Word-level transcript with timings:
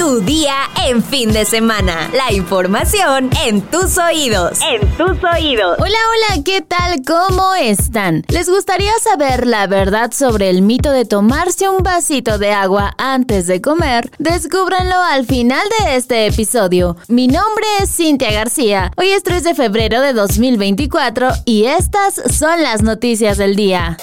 Tu 0.00 0.22
día 0.22 0.54
en 0.86 1.04
fin 1.04 1.30
de 1.30 1.44
semana. 1.44 2.08
La 2.14 2.32
información 2.32 3.28
en 3.44 3.60
tus 3.60 3.98
oídos. 3.98 4.58
En 4.62 4.80
tus 4.96 5.22
oídos. 5.22 5.76
Hola, 5.78 5.98
hola, 6.08 6.42
¿qué 6.42 6.62
tal? 6.62 7.02
¿Cómo 7.06 7.54
están? 7.54 8.24
¿Les 8.28 8.48
gustaría 8.48 8.92
saber 9.04 9.46
la 9.46 9.66
verdad 9.66 10.10
sobre 10.12 10.48
el 10.48 10.62
mito 10.62 10.90
de 10.90 11.04
tomarse 11.04 11.68
un 11.68 11.82
vasito 11.82 12.38
de 12.38 12.50
agua 12.50 12.94
antes 12.96 13.46
de 13.46 13.60
comer? 13.60 14.10
Descúbranlo 14.18 14.96
al 15.02 15.26
final 15.26 15.68
de 15.80 15.96
este 15.96 16.24
episodio. 16.24 16.96
Mi 17.08 17.28
nombre 17.28 17.66
es 17.82 17.94
Cintia 17.94 18.32
García. 18.32 18.92
Hoy 18.96 19.10
es 19.10 19.22
3 19.22 19.44
de 19.44 19.54
febrero 19.54 20.00
de 20.00 20.14
2024 20.14 21.28
y 21.44 21.66
estas 21.66 22.22
son 22.38 22.62
las 22.62 22.80
noticias 22.80 23.36
del 23.36 23.54
día. 23.54 23.98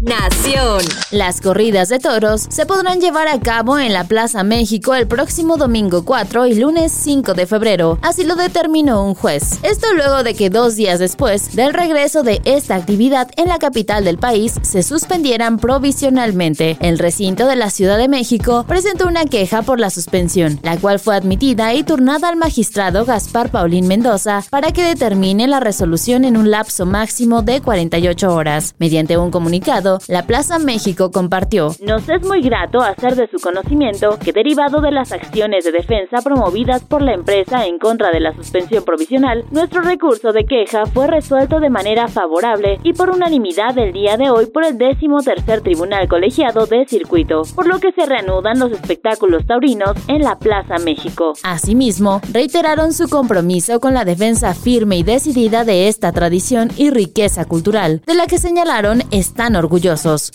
Nación. 0.00 0.82
Las 1.10 1.40
corridas 1.40 1.88
de 1.88 1.98
toros 1.98 2.46
se 2.50 2.66
podrán 2.66 3.00
llevar 3.00 3.28
a 3.28 3.40
cabo 3.40 3.78
en 3.78 3.94
la 3.94 4.04
Plaza 4.04 4.44
México 4.44 4.94
el 4.94 5.06
próximo 5.06 5.56
domingo 5.56 6.04
4 6.04 6.46
y 6.48 6.54
lunes 6.54 6.92
5 6.92 7.32
de 7.32 7.46
febrero, 7.46 7.98
así 8.02 8.22
lo 8.24 8.36
determinó 8.36 9.02
un 9.02 9.14
juez. 9.14 9.58
Esto 9.62 9.86
luego 9.94 10.22
de 10.22 10.34
que 10.34 10.50
dos 10.50 10.76
días 10.76 10.98
después 10.98 11.56
del 11.56 11.72
regreso 11.72 12.22
de 12.22 12.42
esta 12.44 12.74
actividad 12.74 13.30
en 13.38 13.48
la 13.48 13.56
capital 13.56 14.04
del 14.04 14.18
país 14.18 14.56
se 14.60 14.82
suspendieran 14.82 15.58
provisionalmente. 15.58 16.76
El 16.80 16.98
recinto 16.98 17.46
de 17.46 17.56
la 17.56 17.70
Ciudad 17.70 17.96
de 17.96 18.08
México 18.08 18.66
presentó 18.68 19.06
una 19.06 19.24
queja 19.24 19.62
por 19.62 19.80
la 19.80 19.88
suspensión, 19.88 20.60
la 20.62 20.76
cual 20.76 20.98
fue 20.98 21.16
admitida 21.16 21.72
y 21.72 21.84
turnada 21.84 22.28
al 22.28 22.36
magistrado 22.36 23.06
Gaspar 23.06 23.50
Paulín 23.50 23.86
Mendoza 23.86 24.44
para 24.50 24.72
que 24.72 24.82
determine 24.82 25.48
la 25.48 25.60
resolución 25.60 26.26
en 26.26 26.36
un 26.36 26.50
lapso 26.50 26.84
máximo 26.84 27.40
de 27.40 27.62
48 27.62 28.34
horas. 28.34 28.74
Mediante 28.78 29.16
un 29.16 29.30
comunicado, 29.30 29.85
la 30.08 30.26
Plaza 30.26 30.58
México 30.58 31.10
compartió. 31.10 31.70
Nos 31.80 32.08
es 32.08 32.22
muy 32.26 32.40
grato 32.40 32.80
hacer 32.80 33.14
de 33.14 33.28
su 33.28 33.38
conocimiento 33.38 34.18
que 34.18 34.32
derivado 34.32 34.80
de 34.80 34.90
las 34.90 35.12
acciones 35.12 35.64
de 35.64 35.72
defensa 35.72 36.18
promovidas 36.22 36.82
por 36.82 37.02
la 37.02 37.14
empresa 37.14 37.66
en 37.66 37.78
contra 37.78 38.10
de 38.10 38.20
la 38.20 38.34
suspensión 38.34 38.84
provisional, 38.84 39.44
nuestro 39.50 39.82
recurso 39.82 40.32
de 40.32 40.44
queja 40.44 40.86
fue 40.86 41.06
resuelto 41.06 41.60
de 41.60 41.70
manera 41.70 42.08
favorable 42.08 42.78
y 42.82 42.92
por 42.92 43.10
unanimidad 43.10 43.76
el 43.78 43.92
día 43.92 44.16
de 44.16 44.30
hoy 44.30 44.46
por 44.46 44.64
el 44.64 44.76
décimo 44.76 45.22
tercer 45.22 45.60
Tribunal 45.60 46.08
Colegiado 46.08 46.66
de 46.66 46.84
Circuito, 46.86 47.42
por 47.54 47.66
lo 47.66 47.78
que 47.78 47.92
se 47.92 48.06
reanudan 48.06 48.58
los 48.58 48.72
espectáculos 48.72 49.46
taurinos 49.46 49.96
en 50.08 50.22
la 50.22 50.38
Plaza 50.38 50.78
México. 50.84 51.34
Asimismo, 51.42 52.20
reiteraron 52.32 52.92
su 52.92 53.08
compromiso 53.08 53.80
con 53.80 53.94
la 53.94 54.04
defensa 54.04 54.54
firme 54.54 54.98
y 54.98 55.02
decidida 55.02 55.64
de 55.64 55.88
esta 55.88 56.12
tradición 56.12 56.70
y 56.76 56.90
riqueza 56.90 57.44
cultural, 57.44 58.02
de 58.06 58.14
la 58.14 58.26
que 58.26 58.38
señalaron 58.38 59.02
están 59.10 59.54
orgullosos 59.56 59.75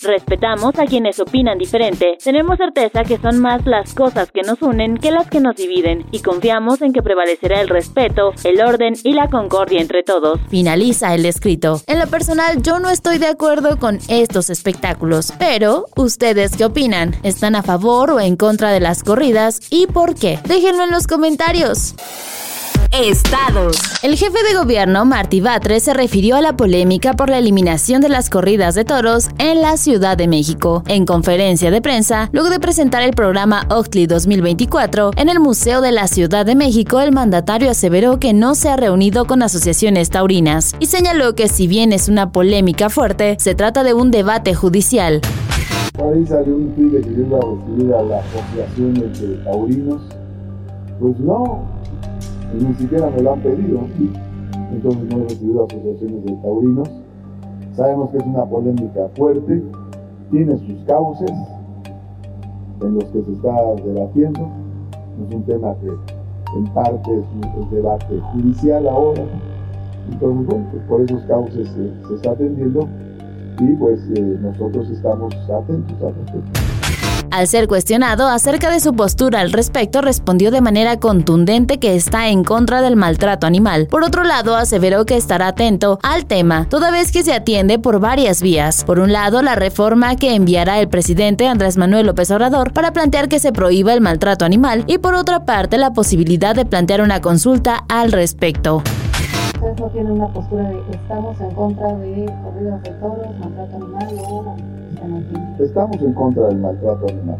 Respetamos 0.02 0.78
a 0.78 0.84
quienes 0.84 1.18
opinan 1.20 1.58
diferente. 1.58 2.18
Tenemos 2.22 2.58
certeza 2.58 3.04
que 3.04 3.18
son 3.18 3.40
más 3.40 3.64
las 3.66 3.94
cosas 3.94 4.30
que 4.30 4.42
nos 4.42 4.60
unen 4.62 4.96
que 4.96 5.10
las 5.10 5.28
que 5.28 5.40
nos 5.40 5.56
dividen 5.56 6.06
y 6.10 6.20
confiamos 6.20 6.82
en 6.82 6.92
que 6.92 7.02
prevalecerá 7.02 7.60
el 7.60 7.68
respeto, 7.68 8.32
el 8.44 8.60
orden 8.60 8.94
y 9.02 9.12
la 9.12 9.28
concordia 9.28 9.80
entre 9.80 10.02
todos. 10.02 10.40
Finaliza 10.48 11.14
el 11.14 11.26
escrito. 11.26 11.80
En 11.86 11.98
lo 11.98 12.06
personal, 12.06 12.62
yo 12.62 12.78
no 12.78 12.90
estoy 12.90 13.18
de 13.18 13.26
acuerdo 13.26 13.78
con 13.78 13.98
estos 14.08 14.50
espectáculos, 14.50 15.32
pero 15.38 15.86
¿ustedes 15.96 16.56
qué 16.56 16.64
opinan? 16.64 17.14
¿Están 17.22 17.54
a 17.54 17.62
favor 17.62 18.10
o 18.10 18.20
en 18.20 18.36
contra 18.36 18.70
de 18.70 18.80
las 18.80 19.02
corridas 19.02 19.60
y 19.70 19.86
por 19.86 20.14
qué? 20.14 20.38
Déjenlo 20.46 20.84
en 20.84 20.90
los 20.90 21.06
comentarios. 21.06 21.94
Estados. 22.92 23.76
El 24.02 24.16
jefe 24.16 24.42
de 24.46 24.54
gobierno, 24.54 25.06
Martí 25.06 25.40
Batres, 25.40 25.84
se 25.84 25.94
refirió 25.94 26.36
a 26.36 26.42
la 26.42 26.58
polémica 26.58 27.14
por 27.14 27.30
la 27.30 27.38
eliminación 27.38 28.02
de 28.02 28.10
las 28.10 28.28
corridas 28.28 28.74
de 28.74 28.84
toros 28.84 29.28
en 29.38 29.62
la 29.62 29.78
Ciudad 29.78 30.18
de 30.18 30.28
México. 30.28 30.82
En 30.86 31.06
conferencia 31.06 31.70
de 31.70 31.80
prensa, 31.80 32.28
luego 32.32 32.50
de 32.50 32.60
presentar 32.60 33.02
el 33.02 33.12
programa 33.12 33.66
Octli 33.70 34.06
2024 34.06 35.12
en 35.16 35.30
el 35.30 35.40
Museo 35.40 35.80
de 35.80 35.90
la 35.90 36.06
Ciudad 36.06 36.44
de 36.44 36.54
México, 36.54 37.00
el 37.00 37.12
mandatario 37.12 37.70
aseveró 37.70 38.18
que 38.18 38.34
no 38.34 38.54
se 38.54 38.68
ha 38.68 38.76
reunido 38.76 39.24
con 39.24 39.42
asociaciones 39.42 40.10
taurinas 40.10 40.76
y 40.78 40.86
señaló 40.86 41.34
que 41.34 41.48
si 41.48 41.66
bien 41.66 41.94
es 41.94 42.08
una 42.08 42.30
polémica 42.30 42.90
fuerte, 42.90 43.36
se 43.40 43.54
trata 43.54 43.84
de 43.84 43.94
un 43.94 44.10
debate 44.10 44.54
judicial. 44.54 45.22
Por 45.94 46.12
ahí 46.12 46.26
salió 46.26 46.56
un 46.56 46.74
tuit 46.74 47.02
que 47.02 47.14
yo 47.14 47.22
iba 47.22 47.38
a 47.38 47.40
recibir 47.40 47.94
a 47.94 48.02
las 48.02 48.24
asociaciones 48.26 49.18
de 49.18 49.36
taurinos. 49.44 50.02
Pues 51.00 51.18
no, 51.18 51.81
ni 52.60 52.74
siquiera 52.74 53.10
me 53.10 53.22
lo 53.22 53.32
han 53.32 53.40
pedido. 53.40 53.80
Entonces 54.72 55.04
no 55.10 55.18
he 55.18 55.22
recibido 55.24 55.64
asociaciones 55.64 56.24
de 56.24 56.32
taurinos. 56.36 56.90
Sabemos 57.74 58.10
que 58.10 58.18
es 58.18 58.26
una 58.26 58.44
polémica 58.44 59.08
fuerte, 59.16 59.62
tiene 60.30 60.56
sus 60.58 60.84
cauces 60.86 61.32
en 62.80 62.94
los 62.94 63.04
que 63.04 63.22
se 63.22 63.32
está 63.32 63.54
debatiendo. 63.84 64.48
Es 65.26 65.34
un 65.34 65.42
tema 65.44 65.74
que 65.80 65.88
en 66.58 66.64
parte 66.74 67.10
es 67.18 67.24
un 67.34 67.70
debate 67.70 68.20
judicial 68.32 68.88
ahora. 68.88 69.22
Entonces, 70.10 70.46
bueno, 70.46 70.66
pues 70.70 70.82
por 70.84 71.00
esos 71.02 71.22
cauces 71.24 71.68
se, 71.68 72.14
está 72.14 72.32
atendiendo 72.32 72.88
y 73.60 73.74
pues 73.76 74.00
eh, 74.16 74.38
nosotros 74.40 74.90
estamos 74.90 75.34
atentos 75.48 76.02
al 76.02 76.14
respecto. 76.14 76.81
Al 77.32 77.48
ser 77.48 77.66
cuestionado 77.66 78.28
acerca 78.28 78.70
de 78.70 78.78
su 78.78 78.92
postura 78.92 79.40
al 79.40 79.52
respecto, 79.52 80.02
respondió 80.02 80.50
de 80.50 80.60
manera 80.60 81.00
contundente 81.00 81.78
que 81.78 81.94
está 81.94 82.28
en 82.28 82.44
contra 82.44 82.82
del 82.82 82.94
maltrato 82.94 83.46
animal. 83.46 83.86
Por 83.86 84.04
otro 84.04 84.22
lado, 84.22 84.54
aseveró 84.54 85.06
que 85.06 85.16
estará 85.16 85.46
atento 85.46 85.98
al 86.02 86.26
tema, 86.26 86.66
toda 86.68 86.90
vez 86.90 87.10
que 87.10 87.22
se 87.22 87.32
atiende 87.32 87.78
por 87.78 88.00
varias 88.00 88.42
vías. 88.42 88.84
Por 88.84 88.98
un 88.98 89.14
lado, 89.14 89.40
la 89.40 89.54
reforma 89.54 90.14
que 90.16 90.34
enviará 90.34 90.78
el 90.78 90.90
presidente 90.90 91.48
Andrés 91.48 91.78
Manuel 91.78 92.04
López 92.04 92.30
Obrador 92.30 92.74
para 92.74 92.92
plantear 92.92 93.28
que 93.28 93.38
se 93.38 93.50
prohíba 93.50 93.94
el 93.94 94.02
maltrato 94.02 94.44
animal 94.44 94.84
y 94.86 94.98
por 94.98 95.14
otra 95.14 95.46
parte, 95.46 95.78
la 95.78 95.94
posibilidad 95.94 96.54
de 96.54 96.66
plantear 96.66 97.00
una 97.00 97.22
consulta 97.22 97.86
al 97.88 98.12
respecto 98.12 98.82
ustedes 99.62 99.80
no 99.80 99.88
tienen 99.90 100.12
una 100.12 100.28
postura 100.28 100.68
de 100.68 100.80
estamos 100.90 101.40
en 101.40 101.50
contra 101.54 101.94
de 101.94 102.26
corridas 102.42 102.82
de 102.82 102.90
toros, 102.90 103.38
maltrato 103.38 103.76
animal 103.76 104.08
o 104.28 104.56
Estamos 105.62 105.96
en 106.00 106.12
contra 106.14 106.46
del 106.48 106.58
maltrato 106.58 107.06
animal. 107.08 107.38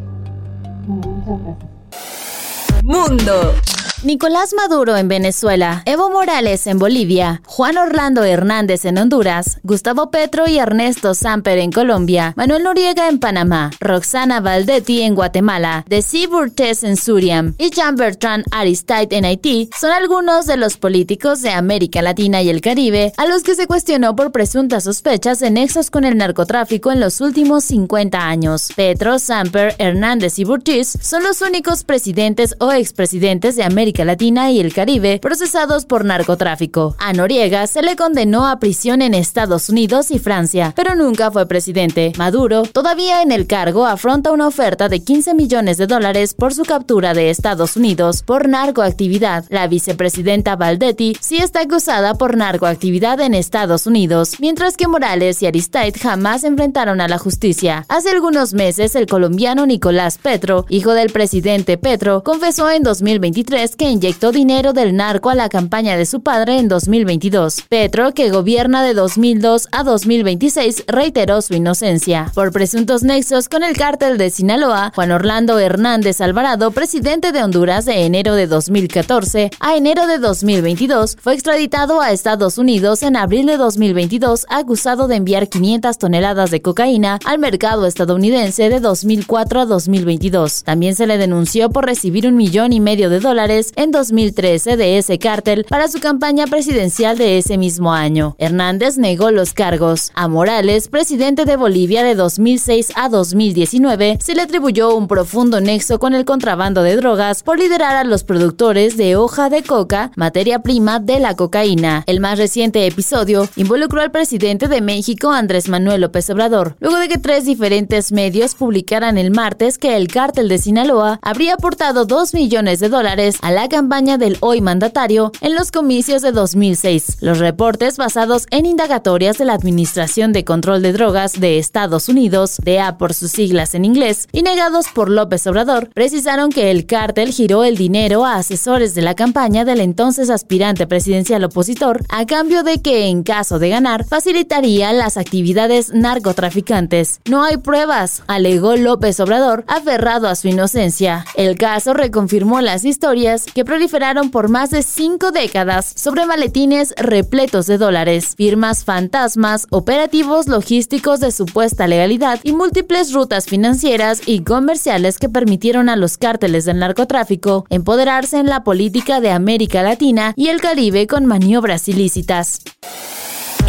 Muchas 0.86 1.40
gracias. 1.42 2.84
Mundo. 2.84 3.81
Nicolás 4.04 4.52
Maduro 4.52 4.96
en 4.96 5.06
Venezuela, 5.06 5.84
Evo 5.86 6.10
Morales 6.10 6.66
en 6.66 6.80
Bolivia, 6.80 7.40
Juan 7.46 7.78
Orlando 7.78 8.24
Hernández 8.24 8.84
en 8.84 8.98
Honduras, 8.98 9.60
Gustavo 9.62 10.10
Petro 10.10 10.48
y 10.48 10.58
Ernesto 10.58 11.14
Samper 11.14 11.58
en 11.58 11.70
Colombia, 11.70 12.34
Manuel 12.36 12.64
Noriega 12.64 13.08
en 13.08 13.20
Panamá, 13.20 13.70
Roxana 13.78 14.40
Valdetti 14.40 15.02
en 15.02 15.14
Guatemala, 15.14 15.84
Desi 15.88 16.26
Burtes 16.26 16.82
en 16.82 16.96
Suriam 16.96 17.54
y 17.58 17.70
Jean 17.70 17.94
Bertrand 17.94 18.44
Aristide 18.50 19.16
en 19.16 19.24
Haití 19.24 19.70
son 19.80 19.92
algunos 19.92 20.46
de 20.46 20.56
los 20.56 20.78
políticos 20.78 21.40
de 21.40 21.50
América 21.50 22.02
Latina 22.02 22.42
y 22.42 22.48
el 22.48 22.60
Caribe 22.60 23.12
a 23.16 23.26
los 23.26 23.44
que 23.44 23.54
se 23.54 23.69
cuestionó 23.69 24.16
por 24.16 24.32
presuntas 24.32 24.82
sospechas 24.82 25.38
de 25.38 25.52
nexos 25.52 25.92
con 25.92 26.02
el 26.02 26.16
narcotráfico 26.16 26.90
en 26.90 26.98
los 26.98 27.20
últimos 27.20 27.62
50 27.66 28.19
años. 28.19 28.70
Petro, 28.74 29.20
Samper, 29.20 29.76
Hernández 29.78 30.40
y 30.40 30.44
Burtis 30.44 30.98
son 31.00 31.22
los 31.22 31.40
únicos 31.40 31.84
presidentes 31.84 32.56
o 32.58 32.72
expresidentes 32.72 33.54
de 33.54 33.62
América 33.62 33.91
Latina 33.98 34.50
y 34.50 34.60
el 34.60 34.72
Caribe 34.72 35.19
procesados 35.20 35.84
por 35.84 36.04
narcotráfico. 36.04 36.97
A 36.98 37.12
Noriega 37.12 37.66
se 37.66 37.82
le 37.82 37.94
condenó 37.94 38.47
a 38.47 38.58
prisión 38.58 39.03
en 39.03 39.14
Estados 39.14 39.69
Unidos 39.69 40.10
y 40.10 40.19
Francia, 40.19 40.72
pero 40.75 40.94
nunca 40.94 41.30
fue 41.30 41.47
presidente. 41.47 42.12
Maduro, 42.16 42.62
todavía 42.64 43.22
en 43.22 43.31
el 43.31 43.47
cargo, 43.47 43.86
afronta 43.86 44.32
una 44.32 44.47
oferta 44.47 44.88
de 44.88 45.04
15 45.04 45.34
millones 45.34 45.76
de 45.76 45.86
dólares 45.86 46.34
por 46.34 46.54
su 46.54 46.64
captura 46.64 47.14
de 47.14 47.31
Estados 47.31 47.76
Unidos 47.76 48.22
por 48.22 48.48
narcoactividad. 48.48 49.44
La 49.50 49.66
vicepresidenta 49.66 50.56
Valdetti 50.56 51.16
sí 51.20 51.36
está 51.36 51.60
acusada 51.60 52.14
por 52.14 52.36
narcoactividad 52.36 53.20
en 53.20 53.34
Estados 53.34 53.86
Unidos, 53.86 54.36
mientras 54.41 54.76
que 54.76 54.88
Morales 54.88 55.42
y 55.42 55.47
Aristide 55.47 55.98
jamás 55.98 56.44
enfrentaron 56.44 57.00
a 57.00 57.08
la 57.08 57.19
justicia. 57.19 57.84
Hace 57.88 58.10
algunos 58.10 58.54
meses, 58.54 58.94
el 58.94 59.06
colombiano 59.06 59.66
Nicolás 59.66 60.19
Petro, 60.19 60.66
hijo 60.69 60.92
del 60.92 61.10
presidente 61.10 61.76
Petro, 61.78 62.22
confesó 62.22 62.70
en 62.70 62.82
2023 62.82 63.76
que 63.76 63.81
inyectó 63.82 64.32
dinero 64.32 64.73
del 64.73 64.96
narco 64.96 65.31
a 65.31 65.34
la 65.34 65.49
campaña 65.49 65.96
de 65.96 66.06
su 66.06 66.23
padre 66.23 66.58
en 66.58 66.69
2022. 66.69 67.62
Petro, 67.69 68.12
que 68.12 68.31
gobierna 68.31 68.82
de 68.82 68.94
2002 68.94 69.69
a 69.73 69.82
2026, 69.82 70.84
reiteró 70.87 71.43
su 71.43 71.55
inocencia. 71.55 72.31
Por 72.34 72.52
presuntos 72.52 73.02
nexos 73.02 73.49
con 73.49 73.62
el 73.62 73.76
cártel 73.76 74.19
de 74.19 74.31
Sinaloa, 74.31 74.93
Juan 74.94 75.11
Orlando 75.11 75.58
Hernández 75.58 76.20
Alvarado, 76.20 76.70
presidente 76.70 77.32
de 77.32 77.43
Honduras 77.43 77.84
de 77.84 78.05
enero 78.05 78.34
de 78.34 78.46
2014 78.46 79.50
a 79.61 79.76
enero 79.76 80.06
de 80.06 80.19
2022, 80.19 81.17
fue 81.20 81.35
extraditado 81.35 82.00
a 82.00 82.12
Estados 82.12 82.58
Unidos 82.58 83.02
en 83.02 83.17
abril 83.17 83.46
de 83.46 83.56
2022 83.56 84.46
acusado 84.49 85.08
de 85.08 85.17
enviar 85.17 85.49
500 85.49 85.99
toneladas 85.99 86.50
de 86.50 86.62
cocaína 86.62 87.19
al 87.25 87.38
mercado 87.38 87.87
estadounidense 87.87 88.69
de 88.69 88.81
2004 88.81 89.61
a 89.61 89.67
2022. 89.67 90.64
También 90.64 90.94
se 90.94 91.06
le 91.06 91.19
denunció 91.19 91.70
por 91.70 91.87
recibir 91.87 92.26
un 92.26 92.37
millón 92.37 92.73
y 92.73 92.81
medio 92.81 93.11
de 93.11 93.20
dólares 93.20 93.71
en 93.76 93.90
2013 93.90 94.76
de 94.76 94.98
ese 94.98 95.19
cártel 95.19 95.64
para 95.69 95.88
su 95.88 96.00
campaña 96.00 96.46
presidencial 96.46 97.19
de 97.19 97.38
ese 97.38 97.58
mismo 97.58 97.92
año. 97.92 98.36
Hernández 98.38 98.98
negó 98.98 99.30
los 99.30 99.52
cargos. 99.52 100.10
A 100.14 100.28
Morales, 100.28 100.88
presidente 100.88 101.44
de 101.44 101.56
Bolivia 101.56 102.02
de 102.02 102.14
2006 102.14 102.92
a 102.96 103.08
2019, 103.08 104.19
se 104.20 104.34
le 104.34 104.42
atribuyó 104.42 104.94
un 104.94 105.08
profundo 105.08 105.60
nexo 105.60 105.98
con 105.98 106.14
el 106.14 106.24
contrabando 106.24 106.82
de 106.82 106.96
drogas 106.96 107.42
por 107.42 107.58
liderar 107.58 107.96
a 107.96 108.04
los 108.04 108.24
productores 108.24 108.96
de 108.96 109.16
hoja 109.16 109.48
de 109.50 109.62
coca, 109.62 110.10
materia 110.16 110.60
prima 110.60 111.00
de 111.00 111.20
la 111.20 111.34
cocaína. 111.34 112.04
El 112.06 112.20
más 112.20 112.38
reciente 112.38 112.86
episodio 112.86 113.48
involucró 113.56 114.00
al 114.00 114.10
presidente 114.10 114.68
de 114.68 114.80
México, 114.80 115.30
Andrés 115.30 115.68
Manuel 115.68 116.02
López 116.02 116.28
Obrador, 116.30 116.76
luego 116.80 116.98
de 116.98 117.08
que 117.08 117.18
tres 117.18 117.44
diferentes 117.44 118.12
medios 118.12 118.54
publicaran 118.54 119.18
el 119.18 119.30
martes 119.30 119.78
que 119.78 119.96
el 119.96 120.08
cártel 120.08 120.48
de 120.48 120.58
Sinaloa 120.58 121.18
habría 121.22 121.54
aportado 121.54 122.04
2 122.04 122.34
millones 122.34 122.80
de 122.80 122.88
dólares 122.88 123.36
a 123.42 123.50
la 123.50 123.62
campaña 123.69 124.19
del 124.19 124.37
hoy 124.41 124.61
mandatario 124.61 125.32
en 125.41 125.55
los 125.55 125.70
comicios 125.70 126.23
de 126.23 126.32
2006. 126.32 127.19
Los 127.20 127.38
reportes 127.38 127.97
basados 127.97 128.47
en 128.50 128.67
indagatorias 128.67 129.38
de 129.38 129.44
la 129.44 129.55
Administración 129.55 130.32
de 130.32 130.44
Control 130.44 130.82
de 130.82 130.93
Drogas 130.93 131.41
de 131.41 131.59
Estados 131.59 132.09
Unidos, 132.09 132.59
DEA 132.62 132.99
por 132.99 133.14
sus 133.14 133.31
siglas 133.31 133.75
en 133.75 133.85
inglés, 133.85 134.29
y 134.32 134.43
negados 134.43 134.87
por 134.94 135.11
López 135.11 135.47
Obrador, 135.47 135.88
precisaron 135.94 136.50
que 136.50 136.70
el 136.70 136.87
cártel 136.87 137.32
giró 137.32 137.64
el 137.64 137.76
dinero 137.76 138.25
a 138.25 138.37
asesores 138.37 138.94
de 138.94 139.03
la 139.03 139.14
campaña 139.14 139.64
del 139.64 139.81
entonces 139.81 140.31
aspirante 140.31 140.87
presidencial 140.87 141.44
opositor 141.44 142.03
a 142.09 142.26
cambio 142.26 142.62
de 142.62 142.81
que, 142.81 143.06
en 143.06 143.23
caso 143.23 143.59
de 143.59 143.69
ganar, 143.69 144.05
facilitaría 144.05 144.93
las 144.93 145.17
actividades 145.17 145.93
narcotraficantes. 145.93 147.20
No 147.29 147.44
hay 147.44 147.56
pruebas, 147.56 148.23
alegó 148.26 148.76
López 148.76 149.20
Obrador, 149.20 149.64
aferrado 149.69 150.29
a 150.29 150.37
su 150.37 150.49
inocencia. 150.49 151.25
El 151.35 151.56
caso 151.56 151.94
reconfirmó 151.94 152.61
las 152.61 152.85
historias 152.85 153.41
que 153.44 153.64
proliferaron 153.64 154.30
por 154.30 154.48
más 154.48 154.70
de 154.70 154.82
cinco 154.82 155.32
décadas 155.32 155.92
sobre 155.96 156.26
maletines 156.26 156.94
repletos 156.96 157.66
de 157.66 157.78
dólares, 157.78 158.34
firmas 158.36 158.84
fantasmas, 158.84 159.66
operativos 159.70 160.48
logísticos 160.48 161.20
de 161.20 161.30
supuesta 161.30 161.86
legalidad 161.86 162.40
y 162.42 162.52
múltiples 162.52 163.12
rutas 163.12 163.46
financieras 163.46 164.20
y 164.26 164.42
comerciales 164.42 165.18
que 165.18 165.28
permitieron 165.28 165.88
a 165.88 165.96
los 165.96 166.18
cárteles 166.18 166.64
del 166.64 166.78
narcotráfico 166.78 167.66
empoderarse 167.70 168.38
en 168.38 168.46
la 168.46 168.64
política 168.64 169.20
de 169.20 169.30
América 169.30 169.82
Latina 169.82 170.32
y 170.36 170.48
el 170.48 170.60
Caribe 170.60 171.06
con 171.06 171.26
maniobras 171.26 171.88
ilícitas. 171.88 172.60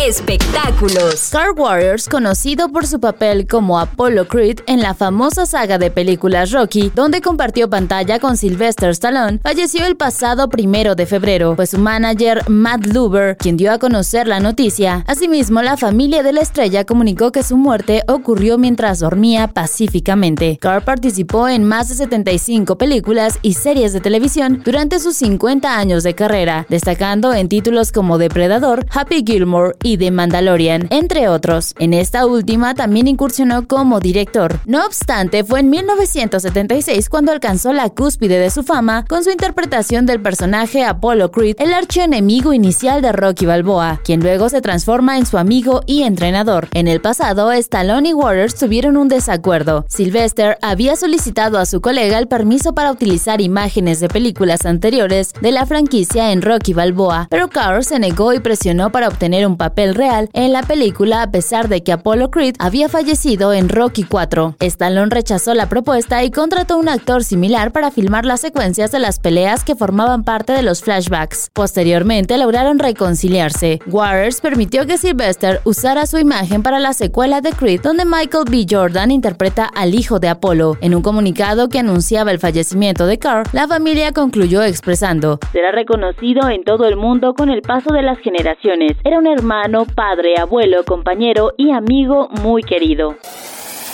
Espectáculos. 0.02 1.30
Car 1.32 1.52
Warriors, 1.56 2.10
conocido 2.10 2.68
por 2.70 2.88
su 2.88 3.00
papel 3.00 3.48
como 3.48 3.80
Apollo 3.80 4.28
Creed 4.28 4.60
en 4.66 4.82
la 4.82 4.96
famosa 4.96 5.46
saga 5.46 5.78
de 5.78 5.92
películas 5.92 6.52
Rocky, 6.52 6.92
donde 6.94 7.22
compartió 7.22 7.70
pantalla 7.70 8.20
con 8.20 8.36
Sylvester 8.36 8.90
Stallone, 8.90 9.40
falleció 9.44 9.86
el 9.86 9.96
pasado 9.96 10.50
primero 10.50 10.96
de 10.96 11.06
febrero, 11.06 11.56
pues 11.56 11.70
su 11.70 11.78
manager 11.78 12.50
Matt 12.50 12.88
Luber, 12.88 13.38
quien 13.38 13.56
dio 13.56 13.72
a 13.72 13.78
conocer 13.78 14.28
la 14.28 14.40
noticia. 14.40 15.06
Asimismo, 15.08 15.62
la 15.62 15.78
familia 15.78 16.24
de 16.24 16.34
la 16.34 16.42
estrella 16.42 16.86
comunicó 16.86 17.32
que 17.32 17.44
su 17.44 17.56
muerte 17.56 18.02
ocurrió 18.08 18.58
mientras 18.58 19.00
dormía 19.00 19.48
pacíficamente. 19.48 20.58
Carr 20.60 20.84
participó 20.84 21.48
en 21.48 21.64
más 21.64 21.90
de 21.90 21.96
75 21.96 22.78
películas 22.78 23.38
y 23.44 23.54
series 23.54 23.94
de 23.94 24.02
televisión 24.02 24.64
durante 24.66 25.00
sus 25.00 25.16
50 25.18 25.78
años 25.78 26.04
de 26.04 26.16
carrera, 26.16 26.66
destacando 26.68 27.34
en 27.34 27.48
títulos 27.48 27.92
como 27.92 28.18
Depredador, 28.18 28.86
Happy 28.90 29.24
Gilmore 29.26 29.76
y 29.84 29.98
The 29.98 30.10
Mandalorian, 30.10 30.88
entre 30.90 31.28
otros. 31.28 31.76
En 31.78 31.94
esta 31.94 32.26
última 32.26 32.74
también 32.74 33.08
incursionó 33.08 33.68
como 33.68 34.00
director. 34.00 34.60
No 34.66 34.86
obstante, 34.86 35.44
fue 35.44 35.60
en 35.60 35.70
1976 35.70 37.10
cuando 37.10 37.32
alcanzó 37.32 37.74
la 37.74 37.90
cúspide 37.90 38.40
de 38.40 38.50
su 38.50 38.64
fama 38.64 39.06
con 39.06 39.24
su 39.24 39.30
interpretación 39.30 40.06
del 40.06 40.22
personaje 40.22 40.84
Apollo 40.84 41.32
Creed, 41.32 41.58
el 41.60 41.74
archienemigo 41.74 42.54
inicial 42.54 43.02
de 43.02 43.12
Rocky 43.12 43.46
Balboa, 43.46 44.00
quien 44.04 44.22
luego 44.22 44.50
se 44.50 44.62
transforma 44.62 45.18
en 45.18 45.26
su 45.26 45.38
amigo 45.38 45.82
y 45.86 46.04
entrenador. 46.04 46.70
En 46.74 46.88
el 46.88 47.02
pasado, 47.02 47.52
Stallone 47.52 48.10
y 48.10 48.14
Waters 48.14 48.56
tuvieron 48.56 48.96
un 48.96 49.10
desacuerdo. 49.10 49.86
Sylvester 49.90 50.58
había 50.62 50.96
solicitado 50.96 51.60
a 51.60 51.66
su 51.66 51.82
colega 51.82 52.18
el 52.18 52.28
permiso 52.28 52.74
para 52.74 52.92
utilizar 52.92 53.42
imágenes 53.42 54.00
de 54.00 54.08
películas 54.08 54.66
anteriores 54.66 55.34
de 55.42 55.52
la 55.52 55.66
franquicia 55.66 56.32
en 56.32 56.42
Rocky 56.42 56.74
Balboa, 56.74 57.28
pero 57.30 57.50
Carr 57.50 57.84
se 57.84 58.00
negó 58.00 58.34
y 58.34 58.40
presionó 58.40 58.92
para 58.92 59.10
obtener 59.10 59.46
un 59.46 59.58
papel 59.58 59.73
real 59.76 60.30
en 60.34 60.54
la 60.54 60.62
película 60.62 61.24
a 61.24 61.32
pesar 61.32 61.68
de 61.68 61.82
que 61.84 61.92
Apollo 61.92 62.30
Creed 62.30 62.56
había 62.60 62.90
fallecido 62.90 63.54
en 63.54 63.70
Rocky 63.70 64.04
4. 64.04 64.56
Stallone 64.60 65.10
rechazó 65.10 65.54
la 65.54 65.68
propuesta 65.68 66.24
y 66.24 66.32
contrató 66.32 66.78
un 66.78 66.90
actor 66.90 67.24
similar 67.24 67.72
para 67.72 67.90
filmar 67.90 68.26
las 68.26 68.42
secuencias 68.42 68.92
de 68.92 69.00
las 69.00 69.20
peleas 69.20 69.64
que 69.64 69.76
formaban 69.76 70.24
parte 70.24 70.54
de 70.54 70.62
los 70.62 70.82
flashbacks. 70.82 71.50
Posteriormente 71.54 72.38
lograron 72.38 72.78
reconciliarse. 72.78 73.80
Waters 73.88 74.42
permitió 74.42 74.86
que 74.86 74.98
Sylvester 74.98 75.60
usara 75.66 76.06
su 76.06 76.20
imagen 76.20 76.62
para 76.62 76.80
la 76.80 76.94
secuela 76.94 77.42
de 77.42 77.52
Creed, 77.52 77.82
donde 77.82 78.06
Michael 78.06 78.46
B. 78.50 78.66
Jordan 78.70 79.10
interpreta 79.10 79.66
al 79.66 79.96
hijo 79.96 80.20
de 80.20 80.30
Apollo. 80.30 80.78
En 80.82 80.94
un 80.94 81.02
comunicado 81.02 81.70
que 81.70 81.80
anunciaba 81.80 82.32
el 82.32 82.40
fallecimiento 82.40 83.08
de 83.08 83.18
Carl, 83.18 83.50
la 83.54 83.68
familia 83.68 84.12
concluyó 84.12 84.62
expresando: 84.62 85.40
Será 85.52 85.72
reconocido 85.72 86.48
en 86.50 86.64
todo 86.64 86.86
el 86.86 86.96
mundo 86.96 87.34
con 87.34 87.50
el 87.50 87.64
paso 87.64 87.92
de 87.92 88.04
las 88.04 88.20
generaciones. 88.20 88.98
Era 89.04 89.18
un 89.18 89.28
hermano 89.28 89.63
padre, 89.86 90.38
abuelo, 90.38 90.84
compañero 90.84 91.54
y 91.58 91.72
amigo 91.72 92.28
muy 92.30 92.64
querido. 92.64 93.16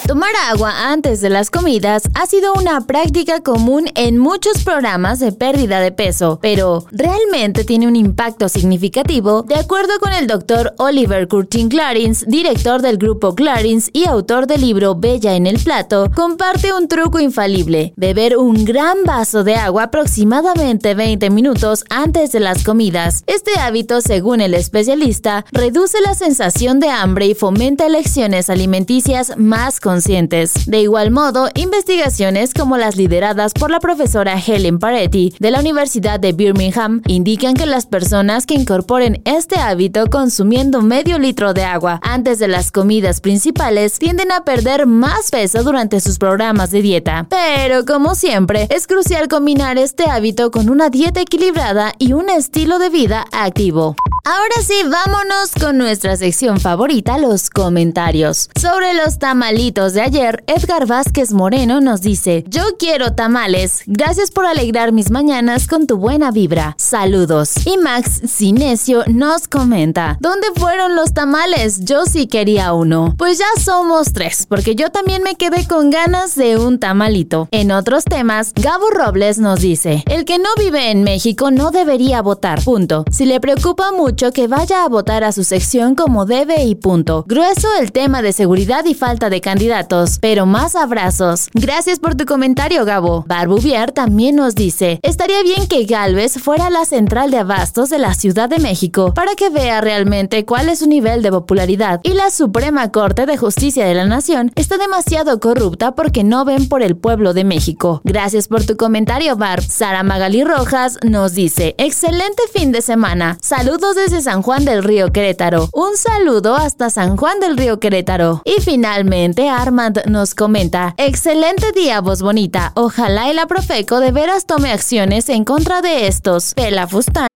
Tomar 0.09 0.31
agua 0.47 0.91
antes 0.91 1.21
de 1.21 1.29
las 1.29 1.51
comidas 1.51 2.01
ha 2.15 2.25
sido 2.25 2.56
una 2.56 2.81
práctica 2.88 3.41
común 3.44 3.85
en 3.94 4.17
muchos 4.17 4.63
programas 4.63 5.19
de 5.19 5.31
pérdida 5.31 5.81
de 5.81 5.91
peso, 5.91 6.39
pero 6.41 6.83
¿realmente 6.91 7.63
tiene 7.63 7.88
un 7.88 7.95
impacto 7.95 8.50
significativo? 8.50 9.44
De 9.44 9.53
acuerdo 9.53 10.00
con 10.00 10.11
el 10.11 10.25
doctor 10.25 10.73
Oliver 10.79 11.27
Curtin 11.27 11.69
Clarins, 11.69 12.25
director 12.25 12.81
del 12.81 12.97
grupo 12.97 13.35
Clarins 13.35 13.91
y 13.94 14.07
autor 14.07 14.47
del 14.47 14.61
libro 14.61 14.95
Bella 14.95 15.35
en 15.35 15.45
el 15.45 15.59
plato, 15.59 16.09
comparte 16.15 16.73
un 16.73 16.88
truco 16.88 17.19
infalible, 17.19 17.94
beber 17.95 18.35
un 18.35 18.65
gran 18.65 19.03
vaso 19.03 19.44
de 19.44 19.57
agua 19.57 19.83
aproximadamente 19.83 20.95
20 20.95 21.29
minutos 21.29 21.83
antes 21.91 22.31
de 22.31 22.39
las 22.39 22.63
comidas. 22.63 23.23
Este 23.27 23.59
hábito, 23.59 24.01
según 24.01 24.41
el 24.41 24.55
especialista, 24.55 25.45
reduce 25.51 26.01
la 26.01 26.15
sensación 26.15 26.79
de 26.79 26.89
hambre 26.89 27.27
y 27.27 27.35
fomenta 27.35 27.85
elecciones 27.85 28.50
alimenticias 28.50 29.38
más 29.38 29.79
conscientes 29.79 29.99
de 30.00 30.81
igual 30.81 31.12
modo, 31.12 31.50
investigaciones 31.56 32.54
como 32.54 32.78
las 32.78 32.96
lideradas 32.96 33.54
por 33.54 33.69
la 33.69 33.80
profesora 33.80 34.40
Helen 34.40 34.80
Paretti 34.80 35.34
de 35.40 35.51
la 35.51 35.60
Universidad 35.60 36.19
de 36.19 36.31
Birmingham 36.31 37.01
indican 37.07 37.54
que 37.54 37.66
las 37.66 37.86
personas 37.86 38.46
que 38.46 38.54
incorporen 38.54 39.22
este 39.25 39.57
hábito 39.57 40.07
consumiendo 40.07 40.81
medio 40.81 41.19
litro 41.19 41.54
de 41.54 41.63
agua 41.63 42.00
antes 42.01 42.40
de 42.40 42.48
las 42.48 42.72
comidas 42.72 43.19
principales 43.19 44.00
tienden 44.00 44.31
a 44.31 44.46
perder 44.46 44.88
más 44.88 45.31
peso 45.31 45.63
durante 45.63 46.00
sus 46.00 46.18
programas 46.18 46.72
de 46.72 46.81
dieta. 46.81 47.28
Pero 47.30 47.84
como 47.86 48.16
siempre, 48.16 48.68
es 48.69 48.88
crucial 48.88 49.28
combinar 49.28 49.78
este 49.78 50.06
hábito 50.06 50.50
con 50.50 50.70
una 50.70 50.89
dieta 50.89 51.20
equilibrada 51.20 51.94
y 52.00 52.13
un 52.13 52.29
estilo 52.29 52.79
de 52.79 52.89
vida 52.89 53.25
activo. 53.32 53.96
Ahora 54.25 54.61
sí, 54.65 54.81
vámonos 54.83 55.51
con 55.59 55.77
nuestra 55.77 56.17
sección 56.17 56.59
favorita, 56.59 57.17
los 57.17 57.49
comentarios. 57.49 58.49
Sobre 58.59 58.93
los 58.93 59.17
tamalitos 59.17 59.93
de 59.93 60.01
ayer, 60.01 60.43
Edgar 60.47 60.85
Vázquez 60.88 61.31
Moreno 61.31 61.79
nos 61.79 62.01
dice, 62.01 62.43
yo 62.47 62.61
quiero 62.77 63.13
tamales, 63.13 63.83
gracias 63.85 64.31
por 64.31 64.45
alegrar 64.45 64.91
mis 64.91 65.09
mañanas 65.09 65.67
con 65.67 65.88
tu 65.88 65.97
buena 65.97 66.31
vibra. 66.31 66.75
Saludos. 66.77 67.65
Y 67.65 67.77
Max 67.77 68.21
Cinesio 68.27 69.03
nos 69.07 69.47
comenta, 69.47 70.17
¿dónde 70.19 70.47
fueron 70.55 70.95
los 70.95 71.13
tamales? 71.13 71.79
Yo 71.85 72.05
sí 72.05 72.27
quería 72.27 72.73
uno. 72.73 73.15
Pues 73.17 73.38
ya 73.38 73.61
somos 73.63 74.11
tres, 74.11 74.45
porque 74.49 74.75
yo 74.75 74.89
también 74.91 75.23
me 75.23 75.35
quedé 75.35 75.65
con 75.67 75.89
ganas 75.89 76.35
de 76.35 76.57
un 76.57 76.79
tamalito. 76.79 77.47
En 77.51 77.71
otros 77.71 78.03
temas, 78.03 78.51
Gabo 78.53 78.89
Robles 78.89 79.39
nos 79.39 79.61
dice, 79.61 80.03
el 80.07 80.25
que 80.25 80.39
no 80.39 80.49
vive 80.57 80.91
en 80.91 81.03
México 81.03 81.51
no 81.51 81.71
debería 81.71 82.21
votar. 82.21 82.63
Punto. 82.63 83.05
Si 83.11 83.25
le 83.25 83.39
preocupa 83.39 83.91
mucho, 83.91 84.09
que 84.10 84.48
vaya 84.48 84.84
a 84.84 84.89
votar 84.89 85.24
a 85.24 85.32
su 85.32 85.44
sección 85.44 85.94
como 85.94 86.25
debe 86.25 86.63
y 86.63 86.75
punto. 86.75 87.24
Grueso 87.28 87.68
el 87.80 87.92
tema 87.92 88.22
de 88.22 88.34
seguridad 88.34 88.84
y 88.86 88.96
falta 88.96 89.30
de 89.30 89.39
candidatos, 89.39 90.18
pero 90.20 90.46
más 90.46 90.75
abrazos. 90.75 91.48
Gracias 91.54 92.00
por 92.00 92.16
tu 92.16 92.25
comentario, 92.25 92.86
Gabo. 92.86 93.24
Barbuvier 93.28 93.92
también 93.92 94.36
nos 94.36 94.56
dice, 94.56 95.00
estaría 95.04 95.44
bien 95.44 95.68
que 95.68 95.86
Galvez 95.86 96.39
fuera 96.39 96.72
la 96.72 96.86
central 96.86 97.30
de 97.30 97.38
abastos 97.38 97.89
de 97.89 98.00
la 98.00 98.16
Ciudad 98.16 98.50
de 98.50 98.58
México 98.58 99.13
para 99.13 99.36
que 99.36 99.50
vea 99.50 99.80
realmente 99.80 100.44
cuál 100.44 100.70
es 100.70 100.80
su 100.80 100.88
nivel 100.88 101.22
de 101.22 101.32
popularidad. 101.32 102.01
Y 102.04 102.13
la 102.13 102.32
Suprema 102.32 102.92
Corte 102.92 103.28
de 103.28 103.38
Justicia 103.38 103.86
de 103.86 103.94
la 103.94 104.06
Nación 104.06 104.51
está 104.56 104.78
demasiado 104.78 105.39
corrupta 105.39 105.94
porque 105.94 106.24
no 106.24 106.46
ven 106.46 106.68
por 106.68 106.82
el 106.82 106.98
pueblo 106.98 107.34
de 107.34 107.44
México. 107.44 108.01
Gracias 108.04 108.48
por 108.48 108.66
tu 108.66 108.75
comentario, 108.75 109.36
Barb. 109.36 109.63
Sara 109.63 110.01
Magali 110.04 110.44
Rojas 110.44 110.98
nos 111.04 111.34
dice, 111.34 111.75
excelente 111.78 112.44
fin 112.51 112.72
de 112.72 112.82
semana. 112.82 113.38
Saludos 113.42 113.99
desde 114.00 114.22
San 114.22 114.41
Juan 114.41 114.65
del 114.65 114.84
Río 114.84 115.12
Querétaro. 115.12 115.70
Un 115.74 115.98
saludo 115.98 116.56
hasta 116.56 116.89
San 116.89 117.18
Juan 117.18 117.39
del 117.39 117.58
Río 117.58 117.79
Querétaro. 117.79 118.41
Y 118.46 118.62
finalmente 118.62 119.50
Armand 119.50 120.06
nos 120.08 120.34
comenta, 120.34 120.96
excelente 120.98 121.72
día 121.74 122.01
voz 122.01 122.22
bonita, 122.22 122.72
ojalá 122.75 123.29
y 123.29 123.34
la 123.34 123.46
Profeco 123.46 124.00
de 124.00 124.12
veras 124.12 124.46
tome 124.46 124.72
acciones 124.72 125.29
en 125.29 125.44
contra 125.44 125.82
de 125.82 126.08
estos. 126.08 126.53
Pelafustán. 126.56 127.27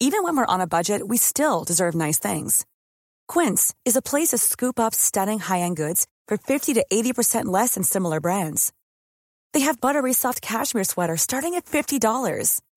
Even 0.00 0.24
when 0.24 0.36
we're 0.36 0.46
on 0.46 0.60
a 0.60 0.66
budget, 0.66 1.06
we 1.06 1.16
still 1.16 1.62
deserve 1.64 1.94
nice 1.94 2.18
things. 2.18 2.64
Quince 3.28 3.72
is 3.84 3.96
a 3.96 4.02
place 4.02 4.30
to 4.30 4.38
scoop 4.38 4.80
up 4.80 4.94
stunning 4.94 5.38
high-end 5.38 5.76
goods 5.76 6.06
for 6.26 6.36
50 6.36 6.74
to 6.74 6.84
80% 6.92 7.44
less 7.44 7.74
than 7.74 7.84
similar 7.84 8.18
brands. 8.18 8.72
They 9.52 9.60
have 9.60 9.80
buttery 9.80 10.12
soft 10.12 10.42
cashmere 10.42 10.84
sweaters 10.84 11.20
starting 11.20 11.54
at 11.54 11.66
$50, 11.66 12.60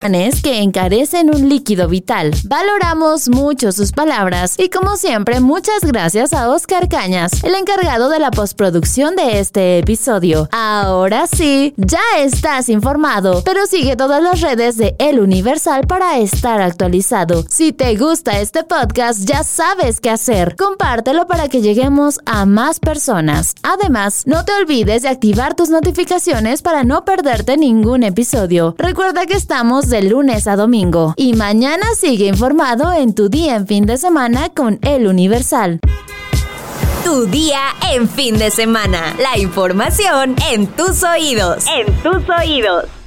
Que 0.00 0.62
encarecen 0.62 1.28
un 1.28 1.50
líquido 1.50 1.86
vital. 1.86 2.32
Valoramos 2.44 3.28
mucho 3.28 3.70
sus 3.70 3.92
palabras 3.92 4.54
y 4.56 4.70
como 4.70 4.96
siempre 4.96 5.40
muchas 5.40 5.82
gracias 5.82 6.32
a 6.32 6.48
Oscar 6.48 6.88
Cañas, 6.88 7.44
el 7.44 7.54
encargado 7.54 8.08
de 8.08 8.18
la 8.18 8.30
postproducción 8.30 9.14
de 9.14 9.40
este 9.40 9.78
episodio. 9.78 10.48
Ahora 10.52 11.26
sí, 11.26 11.74
ya 11.76 12.00
estás 12.18 12.70
informado, 12.70 13.42
pero 13.44 13.66
sigue 13.66 13.94
todas 13.94 14.22
las 14.22 14.40
redes 14.40 14.78
de 14.78 14.96
El 14.98 15.20
Universal 15.20 15.86
para 15.86 16.16
estar 16.16 16.62
actualizado. 16.62 17.44
Si 17.50 17.74
te 17.74 17.94
gusta 17.96 18.40
este 18.40 18.64
podcast 18.64 19.28
ya 19.28 19.42
sabes 19.42 20.00
qué 20.00 20.08
hacer, 20.08 20.56
compártelo 20.56 21.26
para 21.26 21.50
que 21.50 21.60
lleguemos 21.60 22.20
a 22.24 22.46
más 22.46 22.80
personas. 22.80 23.54
Además, 23.62 24.22
no 24.24 24.46
te 24.46 24.54
olvides 24.54 25.02
de 25.02 25.10
activar 25.10 25.54
tus 25.54 25.68
notificaciones 25.68 26.62
para 26.62 26.84
no 26.84 27.04
perderte 27.04 27.58
ningún 27.58 28.02
episodio. 28.02 28.74
Recuerda 28.78 29.26
que 29.26 29.34
estamos 29.34 29.89
de 29.90 30.02
lunes 30.02 30.46
a 30.46 30.56
domingo. 30.56 31.14
Y 31.16 31.34
mañana 31.34 31.84
sigue 31.96 32.26
informado 32.26 32.92
en 32.92 33.14
tu 33.14 33.28
día 33.28 33.56
en 33.56 33.66
fin 33.66 33.86
de 33.86 33.98
semana 33.98 34.48
con 34.48 34.78
El 34.82 35.06
Universal. 35.06 35.80
Tu 37.04 37.26
día 37.26 37.60
en 37.92 38.08
fin 38.08 38.38
de 38.38 38.50
semana. 38.50 39.16
La 39.18 39.38
información 39.38 40.36
en 40.52 40.66
tus 40.68 41.02
oídos. 41.02 41.64
En 41.76 41.92
tus 42.02 42.22
oídos. 42.28 42.99